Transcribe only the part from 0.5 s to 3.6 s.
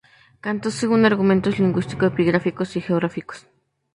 según argumentos lingüístico-epigráficos y geográficos.